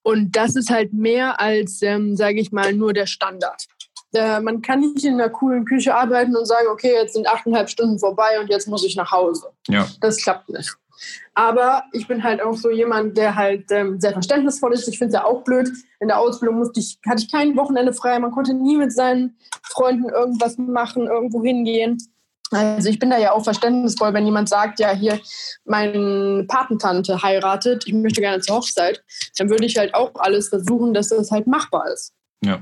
[0.03, 3.67] Und das ist halt mehr als, ähm, sage ich mal, nur der Standard.
[4.13, 7.69] Äh, man kann nicht in einer coolen Küche arbeiten und sagen, okay, jetzt sind achteinhalb
[7.69, 9.49] Stunden vorbei und jetzt muss ich nach Hause.
[9.69, 9.87] Ja.
[10.01, 10.75] Das klappt nicht.
[11.35, 14.89] Aber ich bin halt auch so jemand, der halt ähm, sehr verständnisvoll ist.
[14.89, 15.71] Ich finde es ja auch blöd.
[16.01, 18.19] In der Ausbildung musste ich, hatte ich kein Wochenende frei.
[18.19, 21.99] Man konnte nie mit seinen Freunden irgendwas machen, irgendwo hingehen.
[22.51, 25.21] Also ich bin da ja auch verständnisvoll, wenn jemand sagt, ja hier,
[25.65, 29.03] meine Patentante heiratet, ich möchte gerne zur Hochzeit,
[29.37, 32.15] dann würde ich halt auch alles versuchen, dass das halt machbar ist.
[32.45, 32.61] Ja.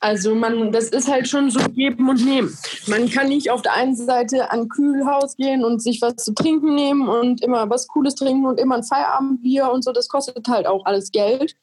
[0.00, 2.56] Also man, das ist halt schon so geben und nehmen.
[2.86, 6.74] Man kann nicht auf der einen Seite an Kühlhaus gehen und sich was zu trinken
[6.74, 9.90] nehmen und immer was Cooles trinken und immer ein Feierabendbier und so.
[9.90, 11.56] Das kostet halt auch alles Geld.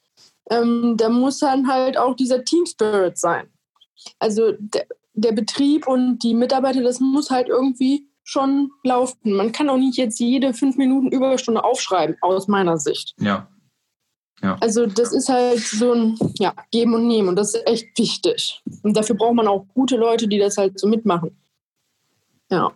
[0.50, 3.48] Ähm, da muss dann halt auch dieser Team Spirit sein.
[4.20, 4.52] Also
[5.16, 9.34] der Betrieb und die Mitarbeiter, das muss halt irgendwie schon laufen.
[9.34, 13.14] Man kann auch nicht jetzt jede fünf Minuten Überstunde aufschreiben, aus meiner Sicht.
[13.20, 13.48] Ja.
[14.42, 14.58] ja.
[14.60, 18.62] Also das ist halt so ein ja, Geben und Nehmen und das ist echt wichtig.
[18.82, 21.32] Und dafür braucht man auch gute Leute, die das halt so mitmachen.
[22.50, 22.72] Ja.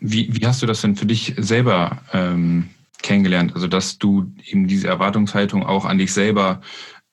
[0.00, 2.70] Wie, wie hast du das denn für dich selber ähm,
[3.02, 3.54] kennengelernt?
[3.54, 6.62] Also dass du eben diese Erwartungshaltung auch an dich selber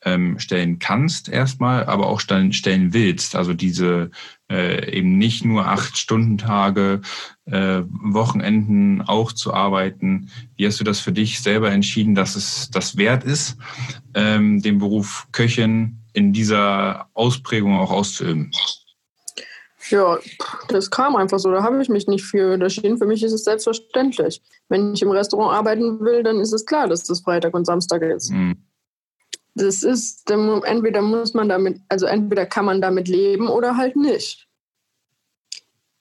[0.05, 3.35] ähm, stellen kannst erstmal, aber auch stellen, stellen willst.
[3.35, 4.11] Also diese
[4.49, 7.01] äh, eben nicht nur acht Stunden Tage,
[7.45, 10.29] äh, Wochenenden auch zu arbeiten.
[10.55, 13.57] Wie hast du das für dich selber entschieden, dass es das wert ist,
[14.13, 18.51] ähm, den Beruf Köchin in dieser Ausprägung auch auszuüben?
[19.89, 20.17] Ja,
[20.69, 21.51] das kam einfach so.
[21.51, 22.97] Da habe ich mich nicht für entschieden.
[22.97, 24.41] Für mich ist es selbstverständlich.
[24.69, 28.01] Wenn ich im Restaurant arbeiten will, dann ist es klar, dass das Freitag und Samstag
[28.01, 28.31] ist.
[28.31, 28.55] Mhm
[29.55, 34.47] das ist, entweder muss man damit, also entweder kann man damit leben oder halt nicht.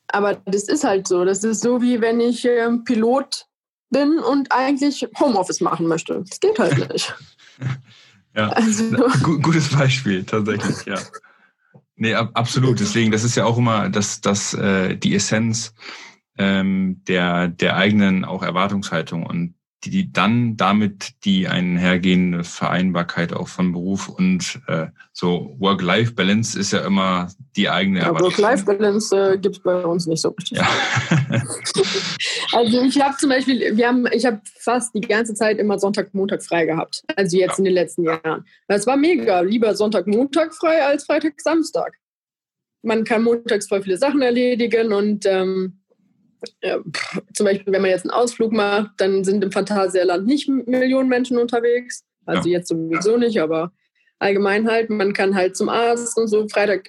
[0.08, 1.24] Aber das ist halt so.
[1.24, 3.46] Das ist so, wie wenn ich äh, Pilot
[3.90, 6.22] bin und eigentlich Homeoffice machen möchte.
[6.28, 7.14] Das geht halt nicht.
[8.34, 8.84] ja, also,
[9.42, 10.98] gutes Beispiel, tatsächlich, ja.
[11.96, 12.80] Nee, absolut.
[12.80, 15.74] Deswegen, das ist ja auch immer das, das, äh, die Essenz
[16.38, 19.24] ähm, der, der eigenen auch Erwartungshaltung.
[19.24, 19.54] Und
[19.90, 26.86] die dann damit die einhergehende Vereinbarkeit auch von Beruf und äh, so Work-Life-Balance ist ja
[26.86, 30.58] immer die eigene ja, Work-Life-Balance äh, gibt es bei uns nicht so richtig.
[30.58, 30.68] Ja.
[32.52, 36.14] also ich habe zum Beispiel, wir haben, ich habe fast die ganze Zeit immer Sonntag,
[36.14, 37.02] Montag frei gehabt.
[37.16, 37.58] Also jetzt ja.
[37.58, 38.44] in den letzten Jahren.
[38.68, 39.40] Das war mega.
[39.40, 41.98] Lieber Sonntag, Montag frei als Freitag, Samstag.
[42.82, 45.81] Man kann montags voll viele Sachen erledigen und ähm,
[47.33, 51.38] zum Beispiel, wenn man jetzt einen Ausflug macht, dann sind im Phantasialand nicht Millionen Menschen
[51.38, 52.05] unterwegs.
[52.26, 52.59] Also ja.
[52.59, 53.72] jetzt sowieso nicht, aber
[54.18, 56.88] allgemein halt, man kann halt zum Arzt und so Freitag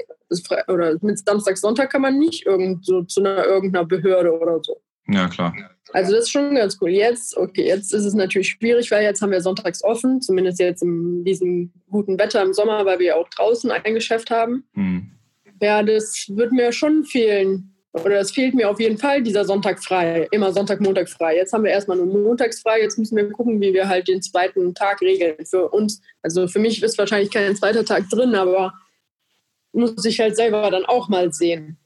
[0.67, 4.81] oder mit Samstag, Sonntag kann man nicht irgend so zu einer irgendeiner Behörde oder so.
[5.07, 5.53] Ja, klar.
[5.91, 6.89] Also das ist schon ganz cool.
[6.89, 10.81] Jetzt, okay, jetzt ist es natürlich schwierig, weil jetzt haben wir sonntags offen, zumindest jetzt
[10.81, 14.63] in diesem guten Wetter im Sommer, weil wir auch draußen ein Geschäft haben.
[14.73, 15.11] Mhm.
[15.61, 17.72] Ja, das wird mir schon fehlen.
[17.93, 20.27] Oder es fehlt mir auf jeden Fall dieser Sonntag frei.
[20.31, 21.35] Immer Sonntag, Montag frei.
[21.35, 22.81] Jetzt haben wir erstmal nur montags frei.
[22.81, 25.45] Jetzt müssen wir gucken, wie wir halt den zweiten Tag regeln.
[25.45, 28.73] Für uns, also für mich ist wahrscheinlich kein zweiter Tag drin, aber
[29.73, 31.77] muss ich halt selber dann auch mal sehen,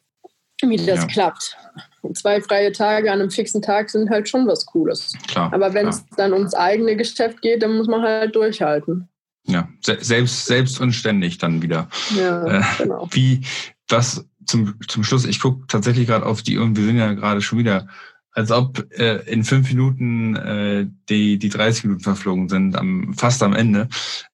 [0.61, 1.07] wie das ja.
[1.07, 1.57] klappt.
[2.01, 5.11] Und zwei freie Tage an einem fixen Tag sind halt schon was Cooles.
[5.27, 9.09] Klar, aber wenn es dann ums eigene Geschäft geht, dann muss man halt durchhalten.
[9.45, 11.89] Ja, selbst, selbst und ständig dann wieder.
[12.15, 13.07] Ja, äh, genau.
[13.11, 13.41] Wie,
[13.87, 17.41] was zum, zum Schluss, ich gucke tatsächlich gerade auf die und wir sind ja gerade
[17.41, 17.88] schon wieder,
[18.31, 23.41] als ob äh, in fünf Minuten äh, die, die 30 Minuten verflogen sind, am, fast
[23.43, 23.89] am Ende.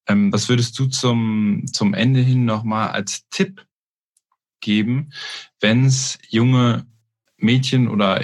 [0.07, 3.65] Ähm, was würdest du zum, zum Ende hin nochmal als Tipp
[4.59, 5.11] geben,
[5.59, 6.85] wenn es junge
[7.37, 8.21] Mädchen oder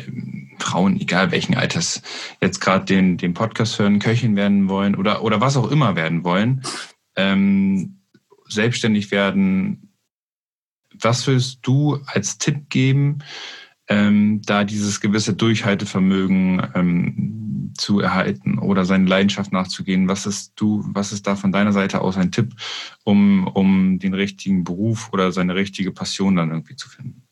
[0.60, 2.02] Frauen, egal welchen Alters,
[2.42, 6.24] jetzt gerade den, den Podcast hören, Köchin werden wollen oder, oder was auch immer werden
[6.24, 6.64] wollen,
[7.16, 8.02] ähm,
[8.48, 9.89] selbstständig werden.
[11.02, 13.20] Was würdest du als Tipp geben,
[13.88, 20.08] ähm, da dieses gewisse Durchhaltevermögen ähm, zu erhalten oder seine Leidenschaft nachzugehen?
[20.08, 22.54] Was ist du, was ist da von deiner Seite aus ein Tipp,
[23.04, 27.24] um, um den richtigen Beruf oder seine richtige Passion dann irgendwie zu finden?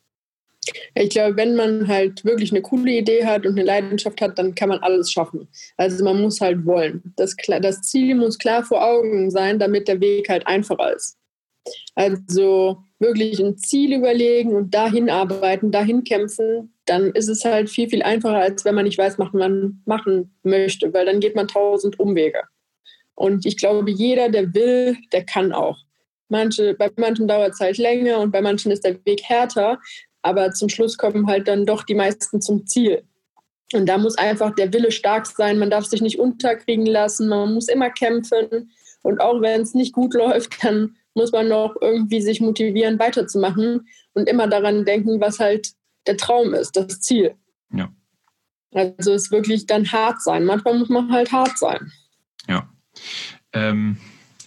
[0.95, 4.55] Ich glaube, wenn man halt wirklich eine coole Idee hat und eine Leidenschaft hat, dann
[4.55, 5.47] kann man alles schaffen.
[5.77, 7.13] Also man muss halt wollen.
[7.15, 11.17] Das, das Ziel muss klar vor Augen sein, damit der Weg halt einfacher ist.
[11.95, 17.89] Also wirklich ein Ziel überlegen und dahin arbeiten, dahin kämpfen, dann ist es halt viel,
[17.89, 21.47] viel einfacher, als wenn man nicht weiß, was man machen möchte, weil dann geht man
[21.47, 22.41] tausend Umwege.
[23.13, 25.77] Und ich glaube, jeder, der will, der kann auch.
[26.29, 29.79] Manche, bei manchen dauert es halt länger und bei manchen ist der Weg härter,
[30.21, 33.03] aber zum Schluss kommen halt dann doch die meisten zum Ziel.
[33.73, 35.59] Und da muss einfach der Wille stark sein.
[35.59, 37.27] Man darf sich nicht unterkriegen lassen.
[37.27, 38.71] Man muss immer kämpfen.
[39.01, 43.87] Und auch wenn es nicht gut läuft, dann muss man noch irgendwie sich motivieren, weiterzumachen
[44.13, 45.73] und immer daran denken, was halt
[46.05, 47.35] der Traum ist, das Ziel.
[47.73, 47.89] Ja.
[48.73, 50.45] Also es wirklich dann hart sein.
[50.45, 51.91] Manchmal muss man halt hart sein.
[52.47, 52.69] Ja.
[53.51, 53.97] Ähm,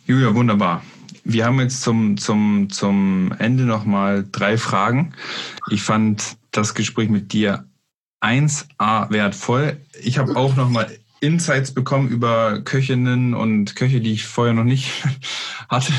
[0.06, 0.82] Julia, wunderbar.
[1.24, 5.12] Wir haben jetzt zum, zum, zum Ende nochmal drei Fragen.
[5.70, 7.66] Ich fand das Gespräch mit dir
[8.20, 9.80] 1a wertvoll.
[10.02, 15.04] Ich habe auch nochmal Insights bekommen über Köchinnen und Köche, die ich vorher noch nicht
[15.68, 15.92] hatte.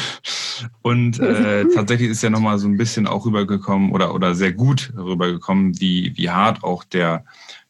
[0.81, 4.91] Und äh, tatsächlich ist ja nochmal so ein bisschen auch rübergekommen oder, oder sehr gut
[4.97, 7.23] rübergekommen, wie, wie hart auch der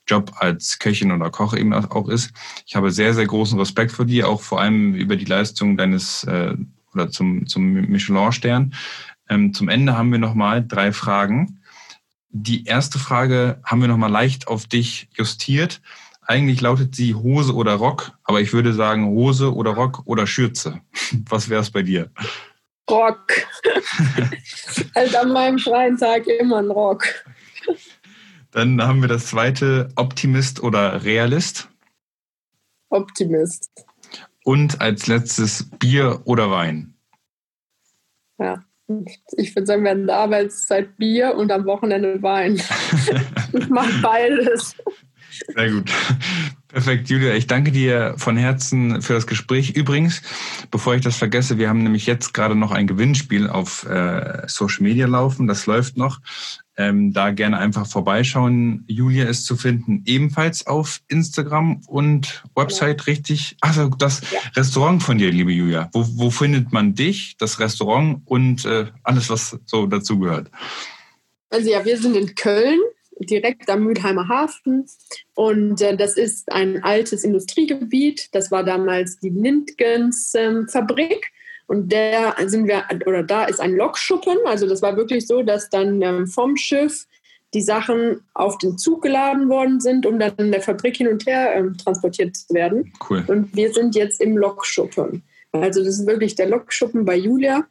[0.07, 2.33] Job als Köchin oder Koch eben auch ist.
[2.65, 6.23] Ich habe sehr, sehr großen Respekt vor dir, auch vor allem über die Leistung deines
[6.23, 6.55] äh,
[6.93, 8.73] oder zum, zum Michelin-Stern.
[9.29, 11.61] Ähm, zum Ende haben wir nochmal drei Fragen.
[12.29, 15.81] Die erste Frage haben wir nochmal leicht auf dich justiert.
[16.31, 20.79] Eigentlich lautet sie Hose oder Rock, aber ich würde sagen Hose oder Rock oder Schürze.
[21.29, 22.09] Was wäre es bei dir?
[22.89, 23.33] Rock.
[24.95, 27.03] also an meinem freien Tag immer ein Rock.
[28.51, 31.67] Dann haben wir das zweite Optimist oder Realist.
[32.91, 33.69] Optimist.
[34.45, 36.93] Und als letztes Bier oder Wein?
[38.39, 38.63] Ja,
[39.35, 42.55] ich würde sagen, während der Arbeitszeit Bier und am Wochenende Wein.
[43.51, 44.77] ich mache beides.
[45.47, 45.91] Sehr gut.
[46.67, 47.33] Perfekt, Julia.
[47.33, 49.71] Ich danke dir von Herzen für das Gespräch.
[49.71, 50.21] Übrigens,
[50.71, 54.83] bevor ich das vergesse, wir haben nämlich jetzt gerade noch ein Gewinnspiel auf äh, Social
[54.83, 55.47] Media laufen.
[55.47, 56.21] Das läuft noch.
[56.77, 58.85] Ähm, da gerne einfach vorbeischauen.
[58.87, 63.05] Julia ist zu finden ebenfalls auf Instagram und Website, ja.
[63.05, 63.57] richtig?
[63.59, 64.39] Also das ja.
[64.55, 65.89] Restaurant von dir, liebe Julia.
[65.91, 70.49] Wo, wo findet man dich, das Restaurant und äh, alles, was so dazugehört?
[71.49, 72.79] Also ja, wir sind in Köln
[73.21, 74.85] direkt am Mülheimer Hafen.
[75.35, 78.29] Und äh, das ist ein altes Industriegebiet.
[78.33, 81.31] Das war damals die Lindgens ähm, Fabrik.
[81.67, 84.37] Und der sind wir, oder da ist ein Lokschuppen.
[84.45, 87.07] Also das war wirklich so, dass dann ähm, vom Schiff
[87.53, 91.25] die Sachen auf den Zug geladen worden sind, um dann in der Fabrik hin und
[91.25, 92.93] her ähm, transportiert zu werden.
[93.09, 93.23] Cool.
[93.27, 95.23] Und wir sind jetzt im Lokschuppen.
[95.51, 97.65] Also das ist wirklich der Lokschuppen bei Julia.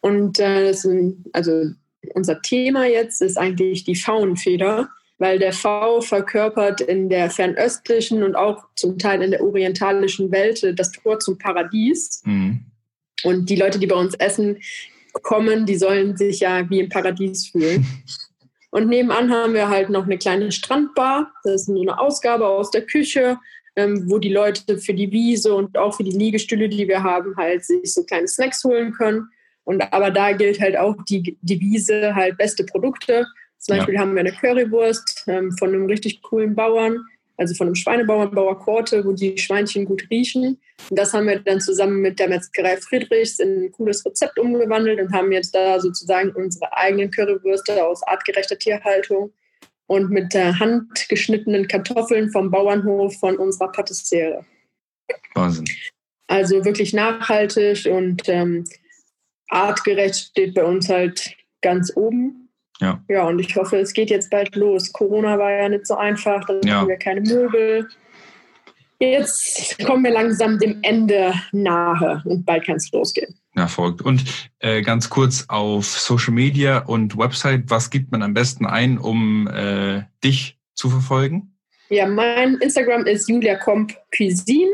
[0.00, 1.70] Und äh, das sind, also
[2.14, 8.34] unser Thema jetzt ist eigentlich die Faunfeder, weil der V verkörpert in der fernöstlichen und
[8.34, 12.22] auch zum Teil in der orientalischen Welt das Tor zum Paradies.
[12.24, 12.64] Mhm.
[13.24, 14.58] Und die Leute, die bei uns essen
[15.22, 17.86] kommen, die sollen sich ja wie im Paradies fühlen.
[18.72, 21.32] Und nebenan haben wir halt noch eine kleine Strandbar.
[21.42, 23.36] Das ist nur eine Ausgabe aus der Küche,
[23.74, 27.36] ähm, wo die Leute für die Wiese und auch für die Liegestühle, die wir haben,
[27.36, 29.28] halt sich so kleine Snacks holen können.
[29.64, 33.26] Und aber da gilt halt auch die Devise halt beste Produkte.
[33.58, 34.00] Zum Beispiel ja.
[34.00, 37.04] haben wir eine Currywurst ähm, von einem richtig coolen Bauern.
[37.36, 40.60] also von einem Schweinebauern, Bauer Korte, wo die Schweinchen gut riechen.
[40.88, 45.00] Und das haben wir dann zusammen mit der Metzgerei Friedrichs in ein cooles Rezept umgewandelt
[45.00, 49.32] und haben jetzt da sozusagen unsere eigenen Currywürste aus artgerechter Tierhaltung
[49.86, 54.44] und mit der Hand geschnittenen Kartoffeln vom Bauernhof von unserer Patissiere.
[55.34, 55.64] Wahnsinn.
[56.28, 58.64] Also wirklich nachhaltig und ähm,
[59.50, 62.48] artgerecht steht bei uns halt ganz oben.
[62.80, 63.02] Ja.
[63.08, 64.92] Ja, und ich hoffe, es geht jetzt bald los.
[64.92, 66.76] Corona war ja nicht so einfach, dann ja.
[66.76, 67.88] haben wir keine Möbel.
[68.98, 73.34] Jetzt kommen wir langsam dem Ende nahe und bald kann es losgehen.
[73.56, 74.02] Ja, folgt.
[74.02, 74.24] Und
[74.60, 79.48] äh, ganz kurz auf Social Media und Website, was gibt man am besten ein, um
[79.48, 81.56] äh, dich zu verfolgen?
[81.88, 84.70] Ja, mein Instagram ist Julia Comp Cuisine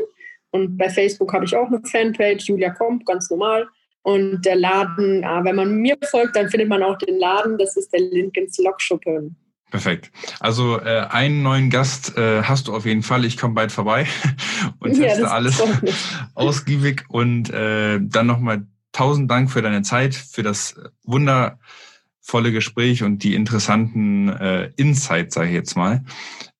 [0.51, 3.67] und bei Facebook habe ich auch eine Fanpage, Julia Comp, ganz normal.
[4.07, 7.57] Und der Laden, äh, wenn man mir folgt, dann findet man auch den Laden.
[7.57, 9.35] Das ist der Lincolns Lokschuppen.
[9.69, 10.11] Perfekt.
[10.39, 13.25] Also äh, einen neuen Gast äh, hast du auf jeden Fall.
[13.25, 14.07] Ich komme bald vorbei
[14.79, 15.61] und teste ja, alles
[16.35, 17.03] ausgiebig.
[17.09, 23.35] Und äh, dann nochmal tausend Dank für deine Zeit, für das wundervolle Gespräch und die
[23.35, 26.05] interessanten äh, Insights, sage ich jetzt mal.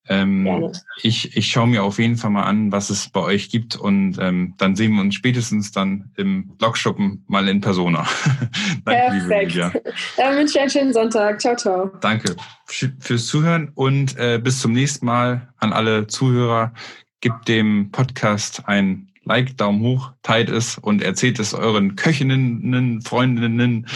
[0.08, 3.76] Ähm, ich, ich schaue mir auf jeden Fall mal an, was es bei euch gibt
[3.76, 8.06] und ähm, dann sehen wir uns spätestens dann im Blogschuppen mal in Persona.
[8.84, 9.54] Danke, Perfekt.
[9.54, 9.82] Liebe
[10.16, 11.40] Dann wünsche ich einen schönen Sonntag.
[11.40, 11.90] Ciao, ciao.
[12.00, 16.72] Danke fürs Zuhören und äh, bis zum nächsten Mal an alle Zuhörer.
[17.20, 23.86] Gebt dem Podcast ein Like, Daumen hoch, teilt es und erzählt es euren Köchinnen, Freundinnen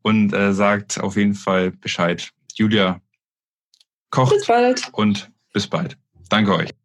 [0.00, 2.30] und äh, sagt auf jeden Fall Bescheid.
[2.54, 3.00] Julia
[4.10, 4.34] kocht
[4.92, 5.98] und bis bald.
[6.28, 6.77] Danke euch.